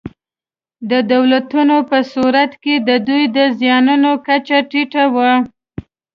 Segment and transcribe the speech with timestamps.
[0.89, 5.31] د دولتونو په صورت کې د دوی د زیانونو کچه ټیټه وي.